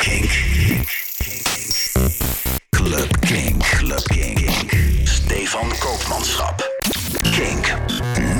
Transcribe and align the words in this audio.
Kink. 0.00 0.30
Club 2.70 3.20
Kink. 3.20 3.62
Club 3.62 4.02
Kink. 4.08 4.50
Stefan 5.04 5.68
Koopmanschap. 5.78 6.62
Kink. 7.22 7.74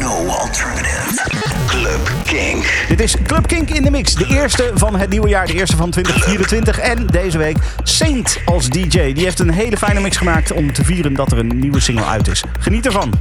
No 0.01 0.27
alternative. 0.27 1.21
Club 1.67 2.11
Kink. 2.25 2.85
Dit 2.89 3.01
is 3.01 3.15
Club 3.27 3.47
Kink 3.47 3.71
in 3.71 3.83
de 3.83 3.91
Mix. 3.91 4.15
De 4.15 4.27
eerste 4.27 4.71
van 4.75 4.97
het 4.97 5.11
nieuwe 5.11 5.29
jaar. 5.29 5.47
De 5.47 5.55
eerste 5.55 5.77
van 5.77 5.91
2024. 5.91 6.79
En 6.79 7.07
deze 7.07 7.39
week 7.39 7.57
Saint 7.83 8.39
als 8.45 8.69
DJ. 8.69 9.13
Die 9.13 9.25
heeft 9.25 9.39
een 9.39 9.51
hele 9.51 9.77
fijne 9.77 10.01
mix 10.01 10.17
gemaakt 10.17 10.53
om 10.53 10.73
te 10.73 10.85
vieren 10.85 11.15
dat 11.15 11.33
er 11.33 11.39
een 11.39 11.59
nieuwe 11.59 11.81
single 11.81 12.05
uit 12.05 12.29
is. 12.29 12.45
Geniet 12.59 12.87
ervan. 12.87 13.13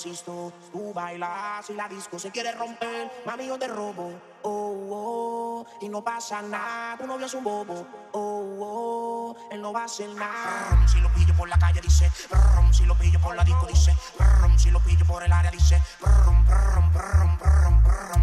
Resisto. 0.00 0.52
Tú 0.72 0.92
bailas 0.94 1.68
y 1.68 1.74
la 1.74 1.88
disco 1.88 2.18
se 2.18 2.30
quiere 2.30 2.52
romper. 2.52 3.10
Mami, 3.26 3.46
yo 3.46 3.58
te 3.58 3.68
robo. 3.68 4.12
Oh, 4.42 4.86
oh, 4.90 5.66
y 5.82 5.88
no 5.88 6.02
pasa 6.02 6.40
nada. 6.40 6.96
Tu 6.96 7.06
novio 7.06 7.26
es 7.26 7.34
un 7.34 7.44
bobo. 7.44 7.86
Oh, 8.12 8.56
oh, 8.60 9.36
él 9.50 9.60
no 9.60 9.72
va 9.72 9.82
a 9.82 9.84
hacer 9.84 10.08
nada. 10.10 10.86
Si 10.88 11.00
lo 11.00 11.12
pillo 11.12 11.34
por 11.36 11.48
la 11.48 11.58
calle, 11.58 11.80
dice. 11.80 12.10
Si 12.72 12.86
lo 12.86 12.96
pillo 12.96 13.20
por 13.20 13.36
la 13.36 13.44
disco, 13.44 13.66
dice. 13.66 13.94
Si 14.56 14.70
lo 14.70 14.80
pillo 14.80 15.04
por 15.04 15.22
el 15.22 15.32
área, 15.32 15.50
dice. 15.50 15.82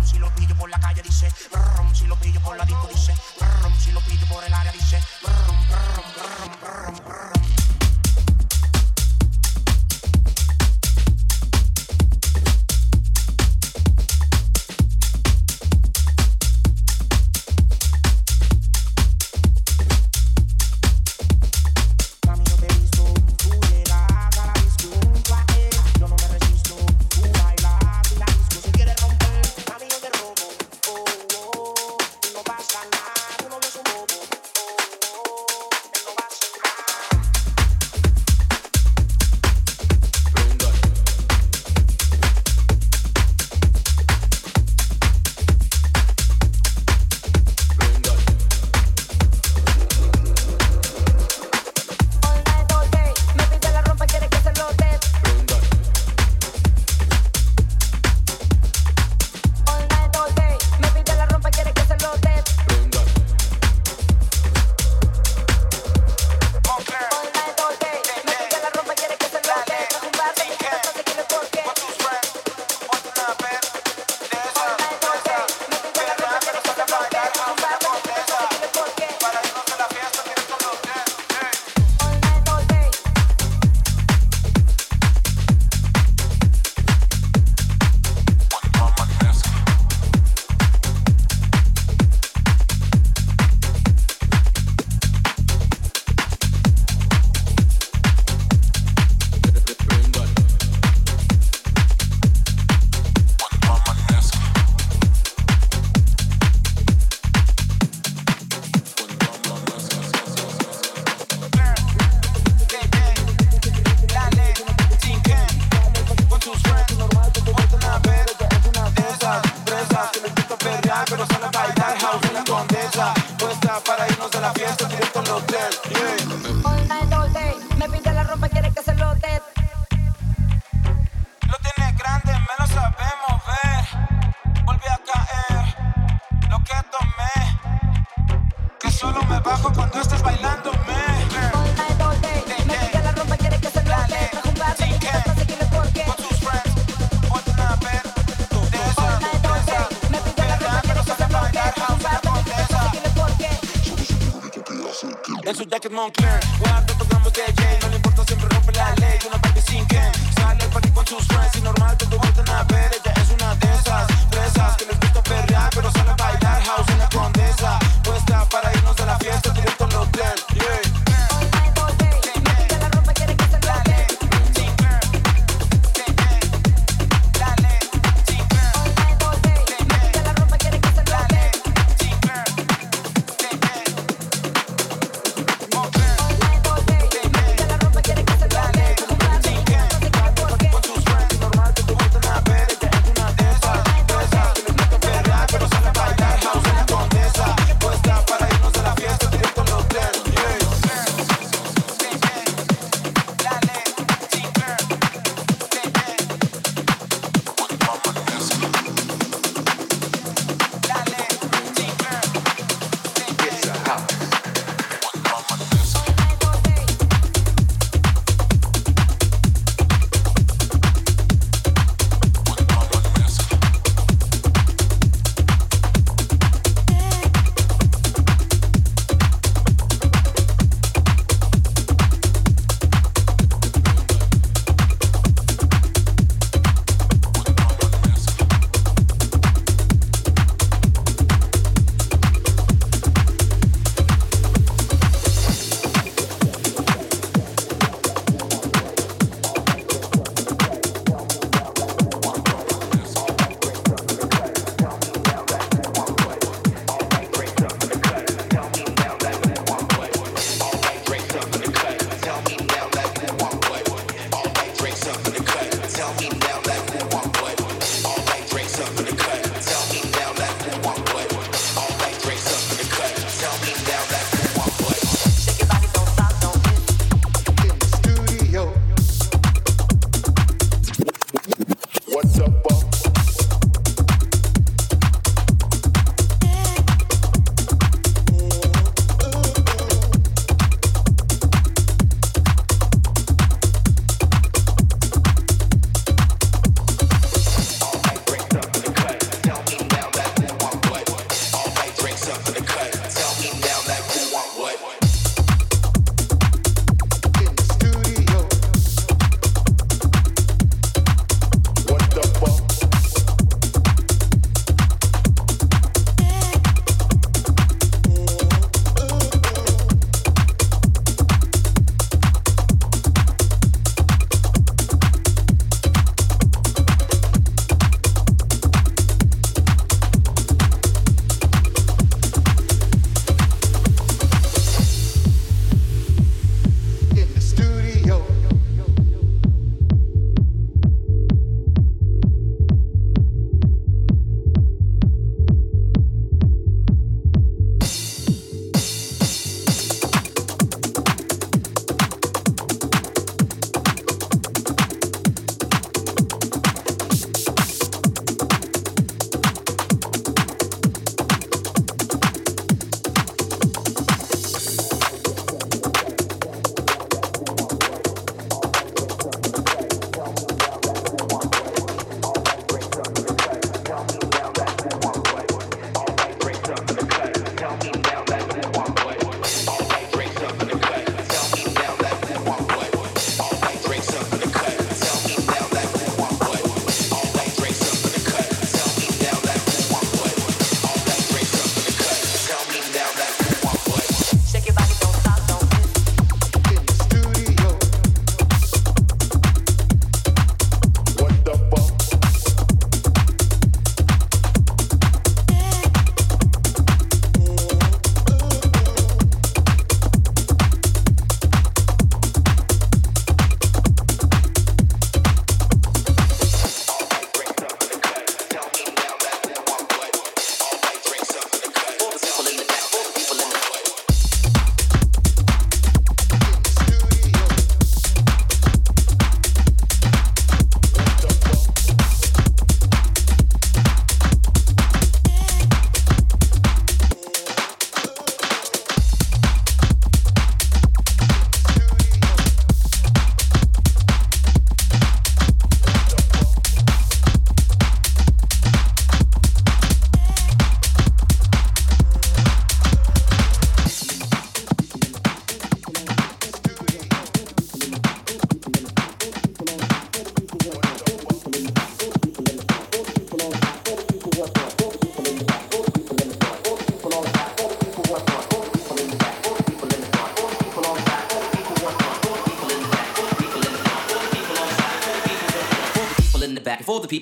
Si 0.03 0.17
lo 0.19 0.29
pillo 0.31 0.55
por 0.57 0.69
la 0.69 0.79
calle, 0.79 1.01
dice. 1.03 1.31
Si 1.93 2.07
lo 2.07 2.15
pillo 2.15 2.41
por 2.41 2.57
la 2.57 2.65
disco, 2.65 2.87
dice. 2.87 3.13
Si 3.79 3.91
lo 3.91 4.01
pillo 4.01 4.27
por 4.27 4.43
el 4.43 4.53
área, 4.53 4.71
dice. 4.71 4.99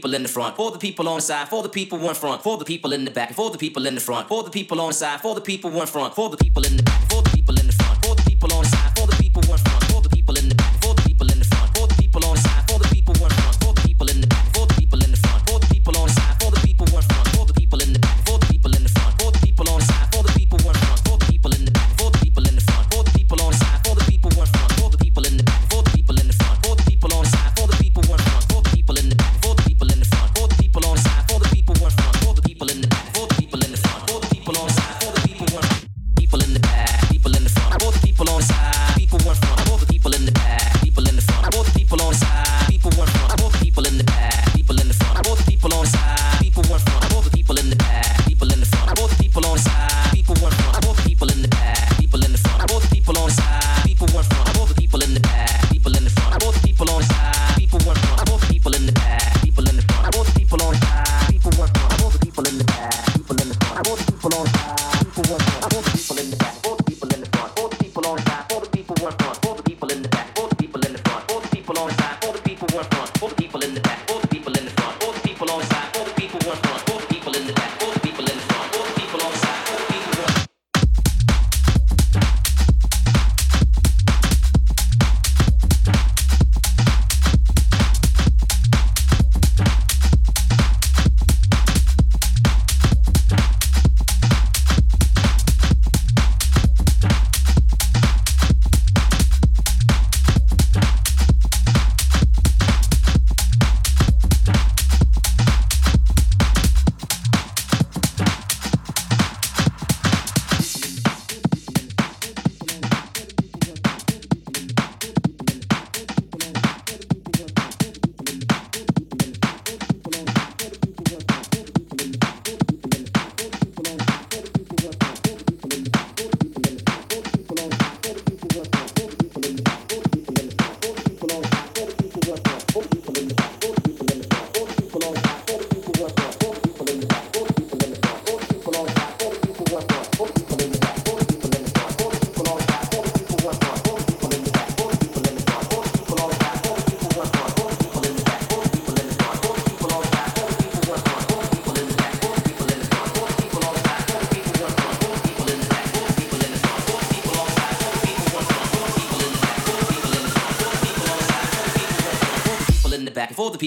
people 0.05 0.15
in 0.15 0.21
the 0.21 0.29
front, 0.29 0.55
for 0.55 0.69
the 0.69 0.77
people 0.77 1.09
on 1.09 1.15
the 1.15 1.21
side, 1.21 1.47
for 1.49 1.63
the 1.63 1.69
people 1.69 2.07
in 2.07 2.13
front, 2.13 2.43
for 2.43 2.59
the 2.59 2.65
people 2.65 2.93
in 2.93 3.05
the 3.05 3.11
back, 3.11 3.33
for 3.33 3.49
the 3.49 3.57
people 3.57 3.87
in 3.87 3.95
the 3.95 4.01
front, 4.01 4.27
for 4.27 4.43
the 4.43 4.51
people 4.51 4.79
on 4.79 4.89
the 4.89 4.93
side, 4.93 5.19
for 5.19 5.33
the 5.33 5.41
people 5.41 5.81
in 5.81 5.87
front, 5.87 6.13
for 6.13 6.29
the 6.29 6.37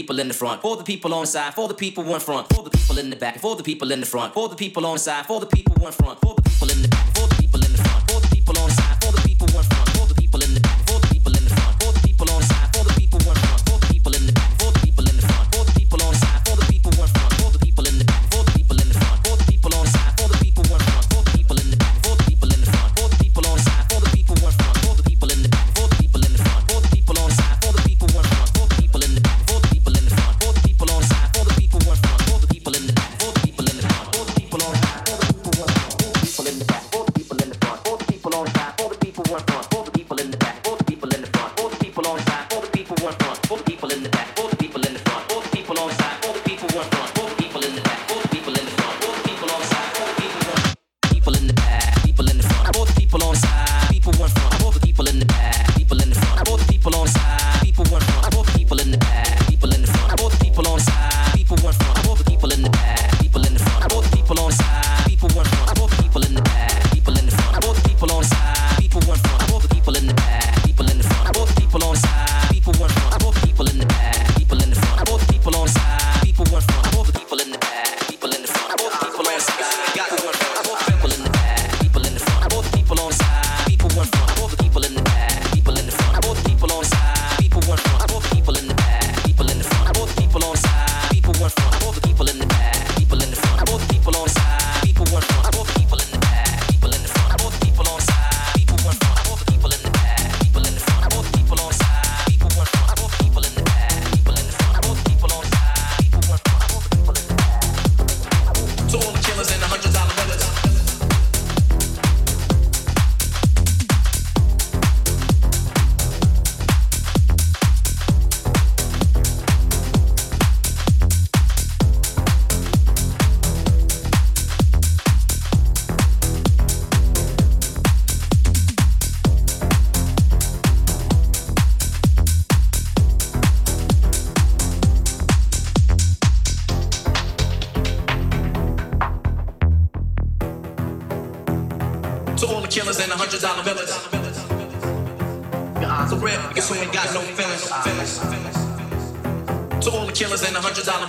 people 0.09 0.21
in 0.21 0.29
the 0.29 0.35
front, 0.35 0.63
for 0.63 0.75
the 0.75 0.85
people 0.85 1.13
on 1.13 1.21
the 1.21 1.27
side, 1.27 1.53
for 1.53 1.69
the 1.69 1.75
people 1.75 2.15
in 2.15 2.21
front, 2.21 2.49
for 2.49 2.63
the 2.63 2.71
people 2.71 2.99
in 2.99 3.11
the 3.11 3.17
back, 3.17 3.39
for 3.39 3.57
the 3.57 3.63
people 3.63 3.93
in 3.93 4.01
the 4.01 4.07
front, 4.07 4.33
for 4.33 4.49
the 4.49 4.57
people 4.57 4.87
on 4.87 4.95
the 4.95 4.99
side, 4.99 5.27
for 5.27 5.39
the 5.39 5.45
people 5.45 5.87
in 5.87 5.93
front. 5.93 6.18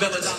And 0.01 0.38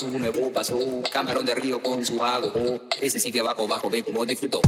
cuando 0.00 0.18
nuevo 0.18 0.50
paso, 0.50 0.78
camarón 1.12 1.44
de 1.44 1.54
río 1.54 1.82
con 1.82 2.04
su 2.04 2.16
vago, 2.16 2.50
oh, 2.54 2.80
ese 3.00 3.20
sí 3.20 3.30
que 3.30 3.42
bajo, 3.42 3.68
bajo, 3.68 3.90
ve 3.90 4.02
como 4.02 4.24
disfrutó. 4.24 4.61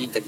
Este 0.00 0.24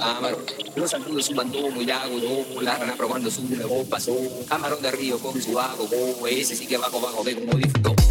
Los 0.76 0.90
saludos 0.90 1.24
su 1.24 1.34
bandó, 1.34 1.70
muy 1.70 1.86
lago, 1.86 2.14
la 2.60 2.76
rana 2.76 2.94
probando 2.94 3.30
su, 3.30 3.42
la 3.48 3.66
paso. 3.88 4.14
camarón 4.46 4.82
de 4.82 4.90
río 4.90 5.18
con 5.18 5.40
su 5.40 5.52
vago, 5.52 5.88
ese 6.26 6.54
sí 6.54 6.66
que 6.66 6.76
vago, 6.76 7.00
vago, 7.00 7.24
ve 7.24 7.34
como 7.34 7.56
disfrutó. 7.56 8.01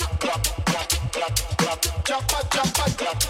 Jump, 0.00 0.24
jump, 0.24 0.40
jump, 2.06 2.96
jump, 2.96 3.29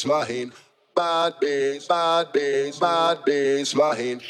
bass 0.04 0.30
line. 0.30 0.52
Bad 0.96 1.34
bass, 1.40 1.88
bad 1.88 2.32
bass, 2.34 2.80
bad 2.80 3.26
bass 3.26 3.76
line. 3.76 4.22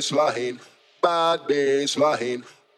bass 0.00 0.12
bad 1.02 1.46
bass 1.46 1.96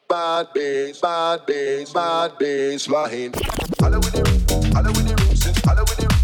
bad 0.08 0.52
bass, 0.52 1.00
bad 1.00 1.46
bass, 1.46 1.92
bad 1.92 2.36
bass 2.36 2.88
line. 2.88 3.32
Hello 3.78 3.98
with 3.98 4.12
the 4.12 4.22
room, 4.26 4.62
hello 4.74 4.90
with 4.90 5.06
the 5.06 5.14
room, 5.22 5.36
since 5.36 5.58
hello 5.64 5.84
with 5.86 5.96
the 5.98 6.08
room, 6.10 6.22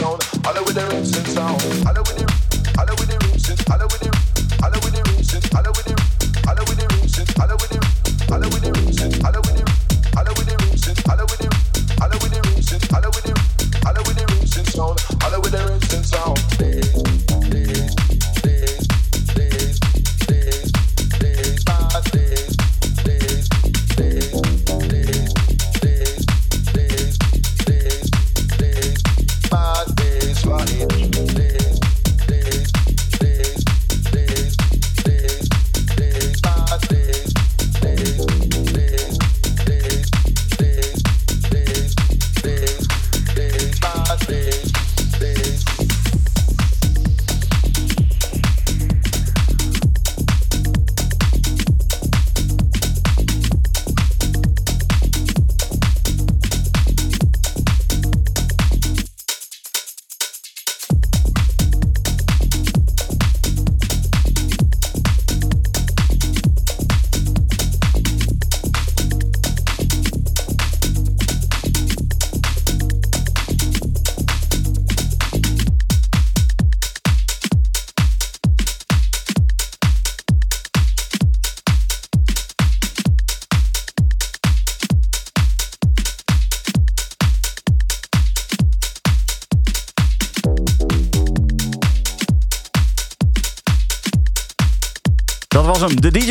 sound, 0.00 0.22
hello 0.44 0.64
since 1.04 1.34
sound, 1.34 1.60
hello 1.84 2.94
with 2.98 3.10
since 3.38 3.62
hello 3.68 4.07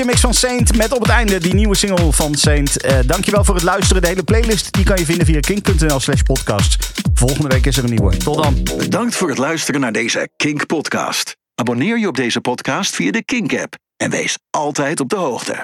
DJ-mix 0.08 0.22
van 0.22 0.34
Saint 0.34 0.78
met 0.78 0.94
op 0.94 1.02
het 1.02 1.10
einde 1.10 1.40
die 1.40 1.54
nieuwe 1.54 1.76
single 1.76 2.12
van 2.12 2.36
Saint. 2.36 2.82
Eh 2.82 3.00
dankjewel 3.06 3.44
voor 3.44 3.56
het 3.56 3.64
luisteren. 3.64 4.02
De 4.02 4.08
hele 4.08 4.24
playlist 4.24 4.74
die 4.74 4.84
kan 4.84 4.98
je 4.98 5.06
vinden 5.06 5.26
via 5.26 5.40
kink.nl 5.40 6.00
slash 6.00 6.22
podcast. 6.22 6.92
Volgende 7.14 7.48
week 7.48 7.66
is 7.66 7.78
er 7.78 7.84
een 7.84 7.90
nieuwe. 7.90 8.18
Tot 8.18 8.44
dan. 8.44 8.64
Bedankt 8.78 9.16
voor 9.16 9.30
het 9.30 9.38
luisteren 9.38 9.82
naar 9.82 9.92
deze 9.92 10.30
Kink 10.36 10.66
podcast. 10.66 11.36
Abonneer 11.56 12.00
je 12.00 12.08
op 12.08 12.16
deze 12.16 12.42
podcast 12.42 12.96
via 12.96 13.12
de 13.12 13.24
Kink 13.24 13.54
app 13.60 13.76
en 13.98 14.10
wees 14.10 14.38
altijd 14.50 15.00
op 15.00 15.10
de 15.10 15.16
hoogte. 15.16 15.56